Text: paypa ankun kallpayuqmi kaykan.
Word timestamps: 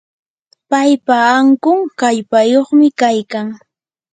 paypa 0.69 1.15
ankun 1.39 1.79
kallpayuqmi 1.99 2.87
kaykan. 2.99 3.47